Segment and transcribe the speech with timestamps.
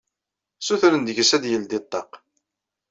[0.65, 2.11] Sutren deg-s ad yeldi ṭṭaq.